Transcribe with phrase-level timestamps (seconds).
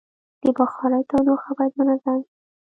[0.45, 2.33] د بخارۍ تودوخه باید تنظیم شي.